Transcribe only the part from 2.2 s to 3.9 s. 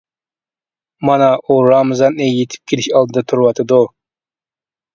يېتىپ كېلىش ئالدىدا تۇرۇۋاتىدۇ.